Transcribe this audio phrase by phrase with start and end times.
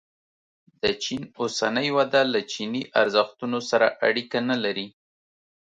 [0.81, 4.87] د چین اوسنۍ وده له چیني ارزښتونو سره اړیکه نه لري.